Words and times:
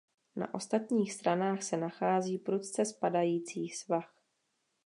Na 0.35 0.53
ostatních 0.53 1.13
stranách 1.13 1.63
se 1.63 1.77
nachází 1.77 2.37
prudce 2.37 2.85
spadající 2.85 3.69
svah. 3.69 4.13